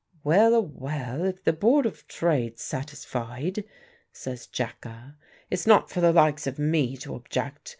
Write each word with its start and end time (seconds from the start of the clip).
"Well 0.23 0.55
a 0.55 0.61
well, 0.61 1.25
if 1.25 1.43
the 1.43 1.53
Board 1.53 1.85
of 1.85 2.07
Trade's 2.07 2.63
satisfied," 2.63 3.63
says 4.11 4.47
Jacka, 4.47 5.15
"it's 5.51 5.67
not 5.67 5.91
for 5.91 6.01
the 6.01 6.11
likes 6.11 6.47
of 6.47 6.57
me 6.57 6.97
to 6.97 7.13
object. 7.13 7.69